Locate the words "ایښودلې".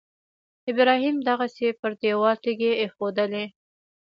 2.81-3.45